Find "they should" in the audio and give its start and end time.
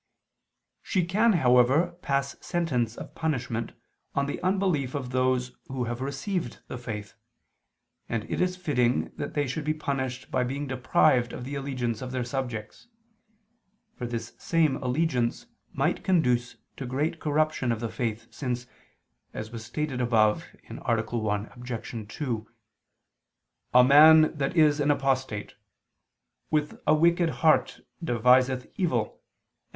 9.35-9.63